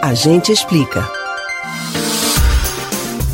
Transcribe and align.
A 0.00 0.14
gente 0.14 0.52
explica. 0.52 1.04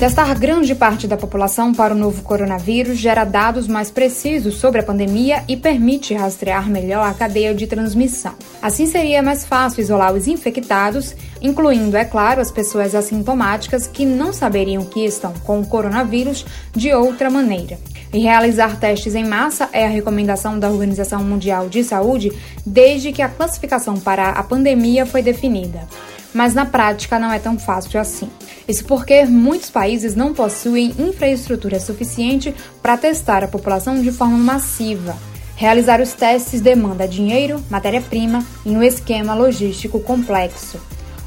Testar 0.00 0.34
grande 0.34 0.74
parte 0.74 1.06
da 1.06 1.16
população 1.16 1.72
para 1.72 1.94
o 1.94 1.96
novo 1.96 2.22
coronavírus 2.22 2.98
gera 2.98 3.24
dados 3.24 3.68
mais 3.68 3.92
precisos 3.92 4.56
sobre 4.56 4.80
a 4.80 4.82
pandemia 4.82 5.44
e 5.46 5.56
permite 5.56 6.14
rastrear 6.14 6.68
melhor 6.68 7.08
a 7.08 7.14
cadeia 7.14 7.54
de 7.54 7.66
transmissão. 7.68 8.34
Assim, 8.60 8.86
seria 8.86 9.22
mais 9.22 9.46
fácil 9.46 9.80
isolar 9.80 10.12
os 10.12 10.26
infectados, 10.26 11.14
incluindo, 11.40 11.96
é 11.96 12.04
claro, 12.04 12.40
as 12.40 12.50
pessoas 12.50 12.92
assintomáticas 12.92 13.86
que 13.86 14.04
não 14.04 14.32
saberiam 14.32 14.84
que 14.84 15.04
estão 15.04 15.32
com 15.44 15.60
o 15.60 15.66
coronavírus 15.66 16.44
de 16.74 16.92
outra 16.92 17.30
maneira. 17.30 17.78
E 18.12 18.18
realizar 18.18 18.80
testes 18.80 19.14
em 19.14 19.24
massa 19.24 19.68
é 19.72 19.84
a 19.84 19.90
recomendação 19.90 20.58
da 20.58 20.68
Organização 20.68 21.22
Mundial 21.22 21.68
de 21.68 21.84
Saúde 21.84 22.32
desde 22.66 23.12
que 23.12 23.22
a 23.22 23.28
classificação 23.28 23.94
para 23.94 24.30
a 24.30 24.42
pandemia 24.42 25.06
foi 25.06 25.22
definida 25.22 25.86
mas 26.34 26.54
na 26.54 26.66
prática 26.66 27.18
não 27.18 27.32
é 27.32 27.38
tão 27.38 27.58
fácil 27.58 28.00
assim. 28.00 28.30
Isso 28.66 28.84
porque 28.84 29.24
muitos 29.24 29.70
países 29.70 30.14
não 30.14 30.34
possuem 30.34 30.94
infraestrutura 30.98 31.80
suficiente 31.80 32.54
para 32.82 32.96
testar 32.96 33.44
a 33.44 33.48
população 33.48 34.00
de 34.00 34.12
forma 34.12 34.36
massiva. 34.36 35.16
Realizar 35.56 36.00
os 36.00 36.12
testes 36.12 36.60
demanda 36.60 37.08
dinheiro, 37.08 37.62
matéria-prima 37.68 38.44
e 38.64 38.70
um 38.70 38.82
esquema 38.82 39.34
logístico 39.34 39.98
complexo. 39.98 40.78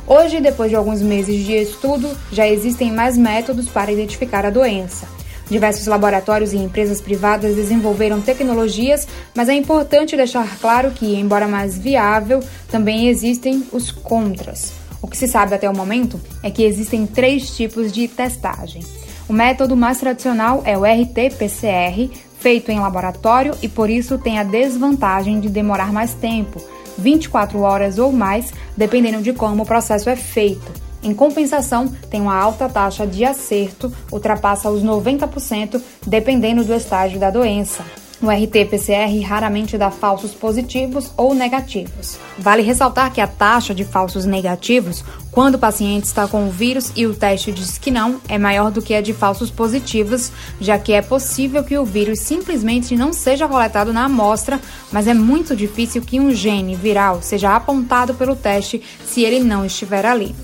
Hoje, 0.07 0.40
depois 0.40 0.70
de 0.70 0.76
alguns 0.76 1.02
meses 1.02 1.45
de 1.45 1.54
estudo, 1.54 2.09
já 2.31 2.48
existem 2.48 2.91
mais 2.91 3.18
métodos 3.18 3.68
para 3.68 3.91
identificar 3.91 4.45
a 4.45 4.49
doença. 4.49 5.07
Diversos 5.49 5.85
laboratórios 5.85 6.54
e 6.54 6.57
empresas 6.57 7.02
privadas 7.02 7.55
desenvolveram 7.55 8.21
tecnologias, 8.21 9.05
mas 9.35 9.49
é 9.49 9.54
importante 9.54 10.15
deixar 10.15 10.48
claro 10.59 10.91
que, 10.91 11.13
embora 11.15 11.45
mais 11.45 11.77
viável, 11.77 12.40
também 12.70 13.09
existem 13.09 13.65
os 13.73 13.91
contras. 13.91 14.71
O 15.02 15.08
que 15.08 15.18
se 15.18 15.28
sabe 15.28 15.55
até 15.55 15.70
o 15.70 15.76
momento 15.76 16.20
é 16.44 16.52
que 16.52 16.64
existem 16.64 17.08
três 17.08 17.55
tipos 17.55 17.91
de 17.91 18.07
testagem. 18.07 18.84
O 19.27 19.34
método 19.34 19.76
mais 19.76 19.99
tradicional 19.99 20.62
é 20.66 20.77
o 20.77 20.82
RT-PCR, 20.82 22.10
feito 22.40 22.71
em 22.71 22.80
laboratório 22.80 23.55
e 23.62 23.68
por 23.68 23.90
isso 23.90 24.18
tem 24.18 24.40
a 24.40 24.43
desvantagem 24.43 25.40
de 25.40 25.49
demorar 25.49 25.93
mais 25.93 26.13
tempo, 26.13 26.62
24 26.98 27.60
horas 27.60 27.98
ou 27.98 28.12
mais, 28.12 28.52
dependendo 28.76 29.21
de 29.21 29.34
como 29.34 29.63
o 29.63 29.66
processo 29.66 30.10
é 30.10 30.16
feito. 30.16 30.71
Em 31.04 31.13
compensação, 31.13 31.88
tem 32.10 32.21
uma 32.21 32.36
alta 32.36 32.70
taxa 32.70 33.08
de 33.08 33.26
acerto, 33.26 33.91
ultrapassa 34.12 34.70
os 34.70 34.84
90%, 34.84 35.82
dependendo 36.05 36.63
do 36.63 36.74
estágio 36.74 37.20
da 37.20 37.32
doença. 37.32 37.84
O 38.22 38.30
RT-PCR 38.30 39.20
raramente 39.26 39.80
dá 39.80 39.90
falsos 39.90 40.32
positivos 40.32 41.12
ou 41.18 41.34
negativos. 41.34 42.20
Vale 42.38 42.62
ressaltar 42.62 43.12
que 43.12 43.20
a 43.20 43.26
taxa 43.26 43.74
de 43.74 43.84
falsos 43.84 44.26
negativos, 44.26 45.04
quando 45.32 45.55
o 45.55 45.60
paciente 45.60 46.04
está 46.04 46.27
com 46.27 46.48
o 46.48 46.52
vírus 46.52 46.92
e 46.96 47.08
o 47.08 47.16
teste 47.16 47.52
diz 47.52 47.80
que 47.80 47.90
não, 47.90 48.22
é 48.30 48.38
maior 48.38 48.70
do 48.70 48.80
que 48.80 48.94
a 48.94 49.02
de 49.02 49.12
falsos 49.12 49.49
positivos, 49.49 50.32
já 50.60 50.77
que 50.77 50.94
é 50.94 51.02
possível 51.02 51.64
que 51.64 51.76
o 51.76 51.84
vírus 51.84 52.20
simplesmente 52.20 52.96
não 52.96 53.12
seja 53.12 53.48
coletado 53.48 53.92
na 53.92 54.05
amostra, 54.05 54.62
mas 54.92 55.08
é 55.08 55.16
muito 55.16 55.55
difícil 55.55 56.04
que 56.04 56.20
um 56.20 56.30
gene 56.32 56.76
viral 56.76 57.24
seja 57.24 57.55
apontado 57.55 58.14
pelo 58.14 58.36
teste 58.36 58.84
se 59.04 59.24
ele 59.24 59.40
não 59.40 59.66
estiver 59.66 60.05
ali. 60.05 60.36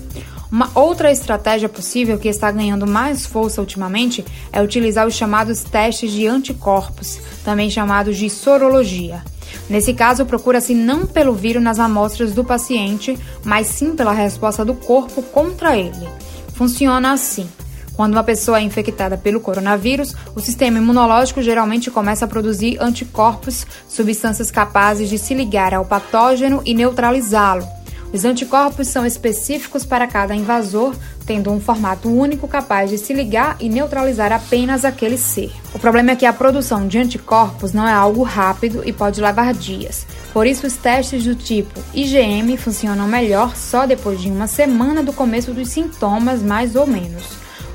Uma 0.50 0.70
outra 0.74 1.12
estratégia 1.12 1.68
possível 1.68 2.18
que 2.18 2.28
está 2.28 2.50
ganhando 2.50 2.86
mais 2.86 3.26
força 3.26 3.60
ultimamente 3.60 4.24
é 4.50 4.62
utilizar 4.62 5.06
os 5.06 5.14
chamados 5.14 5.62
testes 5.62 6.10
de 6.10 6.26
anticorpos, 6.26 7.18
também 7.44 7.68
chamados 7.68 8.16
de 8.16 8.30
sorologia. 8.30 9.22
Nesse 9.68 9.92
caso, 9.92 10.24
procura-se 10.24 10.74
não 10.74 11.06
pelo 11.06 11.34
vírus 11.34 11.62
nas 11.62 11.78
amostras 11.78 12.32
do 12.32 12.42
paciente, 12.42 13.18
mas 13.44 13.66
sim 13.66 13.94
pela 13.94 14.12
resposta 14.12 14.64
do 14.64 14.74
corpo 14.74 15.22
contra 15.22 15.76
ele. 15.76 16.08
Funciona 16.54 17.12
assim. 17.12 17.48
Quando 17.94 18.12
uma 18.12 18.22
pessoa 18.24 18.60
é 18.60 18.62
infectada 18.62 19.18
pelo 19.18 19.40
coronavírus, 19.40 20.14
o 20.34 20.40
sistema 20.40 20.78
imunológico 20.78 21.42
geralmente 21.42 21.90
começa 21.90 22.24
a 22.24 22.28
produzir 22.28 22.78
anticorpos, 22.80 23.66
substâncias 23.88 24.50
capazes 24.50 25.08
de 25.08 25.18
se 25.18 25.34
ligar 25.34 25.74
ao 25.74 25.84
patógeno 25.84 26.62
e 26.64 26.74
neutralizá-lo. 26.74 27.66
Os 28.10 28.24
anticorpos 28.24 28.88
são 28.88 29.04
específicos 29.04 29.84
para 29.84 30.06
cada 30.06 30.34
invasor, 30.34 30.96
tendo 31.26 31.50
um 31.50 31.60
formato 31.60 32.08
único 32.08 32.48
capaz 32.48 32.88
de 32.88 32.96
se 32.96 33.12
ligar 33.12 33.56
e 33.60 33.68
neutralizar 33.68 34.32
apenas 34.32 34.82
aquele 34.82 35.18
ser. 35.18 35.52
O 35.74 35.78
problema 35.78 36.12
é 36.12 36.16
que 36.16 36.24
a 36.24 36.32
produção 36.32 36.88
de 36.88 36.98
anticorpos 36.98 37.74
não 37.74 37.86
é 37.86 37.92
algo 37.92 38.22
rápido 38.22 38.82
e 38.86 38.94
pode 38.94 39.20
levar 39.20 39.52
dias. 39.52 40.06
Por 40.32 40.46
isso, 40.46 40.66
os 40.66 40.74
testes 40.76 41.24
do 41.24 41.34
tipo 41.34 41.78
IgM 41.92 42.56
funcionam 42.56 43.06
melhor 43.06 43.54
só 43.54 43.84
depois 43.84 44.18
de 44.20 44.30
uma 44.30 44.46
semana 44.46 45.02
do 45.02 45.12
começo 45.12 45.52
dos 45.52 45.68
sintomas, 45.68 46.42
mais 46.42 46.76
ou 46.76 46.86
menos. 46.86 47.24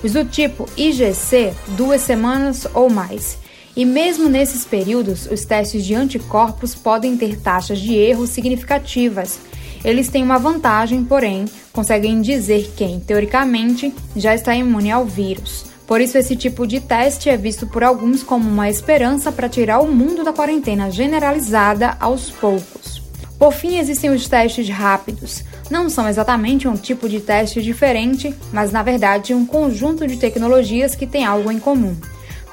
Os 0.03 0.13
do 0.13 0.25
tipo 0.25 0.67
IgC, 0.75 1.53
duas 1.77 2.01
semanas 2.01 2.65
ou 2.73 2.89
mais. 2.89 3.37
E 3.75 3.85
mesmo 3.85 4.29
nesses 4.29 4.65
períodos, 4.65 5.27
os 5.27 5.45
testes 5.45 5.85
de 5.85 5.93
anticorpos 5.93 6.73
podem 6.73 7.15
ter 7.17 7.39
taxas 7.39 7.79
de 7.79 7.95
erro 7.95 8.25
significativas 8.25 9.39
eles 9.83 10.09
têm 10.09 10.23
uma 10.23 10.39
vantagem, 10.39 11.03
porém, 11.03 11.45
conseguem 11.71 12.21
dizer 12.21 12.71
quem, 12.75 12.99
teoricamente, 12.99 13.93
já 14.15 14.33
está 14.33 14.55
imune 14.55 14.91
ao 14.91 15.05
vírus. 15.05 15.65
Por 15.85 15.99
isso, 15.99 16.17
esse 16.17 16.35
tipo 16.35 16.65
de 16.65 16.79
teste 16.79 17.29
é 17.29 17.35
visto 17.35 17.67
por 17.67 17.83
alguns 17.83 18.23
como 18.23 18.49
uma 18.49 18.69
esperança 18.69 19.31
para 19.31 19.49
tirar 19.49 19.79
o 19.79 19.91
mundo 19.91 20.23
da 20.23 20.31
quarentena 20.31 20.89
generalizada 20.89 21.97
aos 21.99 22.29
poucos. 22.29 23.01
Por 23.37 23.51
fim, 23.51 23.77
existem 23.77 24.09
os 24.09 24.27
testes 24.27 24.69
rápidos. 24.69 25.43
Não 25.69 25.89
são 25.89 26.07
exatamente 26.07 26.67
um 26.67 26.75
tipo 26.75 27.09
de 27.09 27.19
teste 27.19 27.61
diferente, 27.61 28.33
mas 28.53 28.71
na 28.71 28.81
verdade 28.81 29.33
um 29.33 29.45
conjunto 29.45 30.07
de 30.07 30.17
tecnologias 30.17 30.95
que 30.95 31.05
têm 31.05 31.25
algo 31.25 31.51
em 31.51 31.59
comum 31.59 31.95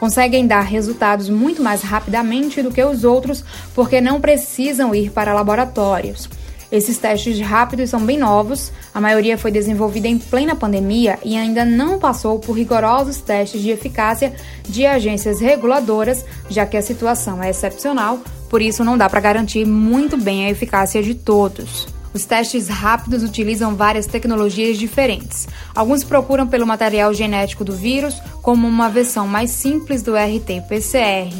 conseguem 0.00 0.46
dar 0.46 0.62
resultados 0.62 1.28
muito 1.28 1.62
mais 1.62 1.82
rapidamente 1.82 2.62
do 2.62 2.72
que 2.72 2.82
os 2.82 3.04
outros 3.04 3.44
porque 3.74 4.00
não 4.00 4.18
precisam 4.18 4.94
ir 4.94 5.10
para 5.10 5.34
laboratórios. 5.34 6.26
Esses 6.70 6.98
testes 6.98 7.40
rápidos 7.40 7.90
são 7.90 8.04
bem 8.06 8.16
novos, 8.16 8.72
a 8.94 9.00
maioria 9.00 9.36
foi 9.36 9.50
desenvolvida 9.50 10.06
em 10.06 10.18
plena 10.18 10.54
pandemia 10.54 11.18
e 11.24 11.36
ainda 11.36 11.64
não 11.64 11.98
passou 11.98 12.38
por 12.38 12.52
rigorosos 12.52 13.20
testes 13.20 13.60
de 13.60 13.70
eficácia 13.70 14.32
de 14.68 14.86
agências 14.86 15.40
reguladoras, 15.40 16.24
já 16.48 16.64
que 16.64 16.76
a 16.76 16.82
situação 16.82 17.42
é 17.42 17.50
excepcional, 17.50 18.20
por 18.48 18.62
isso 18.62 18.84
não 18.84 18.96
dá 18.96 19.08
para 19.08 19.20
garantir 19.20 19.66
muito 19.66 20.16
bem 20.16 20.46
a 20.46 20.50
eficácia 20.50 21.02
de 21.02 21.14
todos. 21.14 21.88
Os 22.14 22.24
testes 22.24 22.68
rápidos 22.68 23.22
utilizam 23.22 23.74
várias 23.74 24.06
tecnologias 24.06 24.76
diferentes. 24.78 25.48
Alguns 25.74 26.02
procuram 26.02 26.46
pelo 26.46 26.66
material 26.66 27.12
genético 27.14 27.64
do 27.64 27.72
vírus, 27.72 28.20
como 28.42 28.66
uma 28.66 28.88
versão 28.88 29.26
mais 29.26 29.50
simples 29.50 30.02
do 30.02 30.14
RT-PCR. 30.14 31.32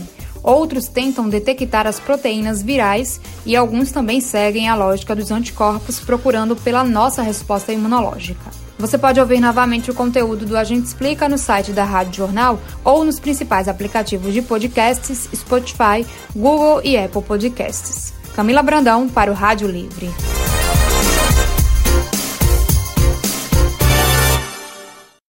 Outros 0.43 0.89
tentam 0.89 1.29
detectar 1.29 1.87
as 1.87 2.01
proteínas 2.01 2.63
virais 2.63 3.21
e 3.45 3.55
alguns 3.55 3.93
também 3.93 4.21
seguem 4.21 4.69
a 4.69 4.75
lógica 4.75 5.15
dos 5.15 5.31
anticorpos 5.31 6.01
procurando 6.01 6.57
pela 6.57 6.85
nossa 6.85 7.23
resposta 7.23 7.73
imunológica. 7.73 8.51
Você 8.79 8.97
pode 8.97 9.21
ouvir 9.21 9.41
novamente 9.41 9.91
o 9.91 9.95
conteúdo 9.95 10.47
do 10.47 10.57
Agente 10.57 10.87
Explica 10.87 11.29
no 11.29 11.37
site 11.37 11.71
da 11.71 11.85
Rádio 11.85 12.15
Jornal 12.15 12.59
ou 12.83 13.05
nos 13.05 13.21
principais 13.21 13.69
aplicativos 13.69 14.33
de 14.33 14.41
podcasts 14.41 15.29
Spotify, 15.35 16.07
Google 16.35 16.81
e 16.83 16.97
Apple 16.97 17.23
Podcasts. 17.23 18.15
Camila 18.35 18.63
Brandão 18.63 19.07
para 19.07 19.31
o 19.31 19.35
Rádio 19.35 19.69
Livre. 19.69 20.09